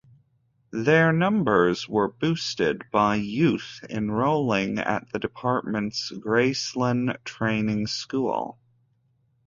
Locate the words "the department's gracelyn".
5.11-7.23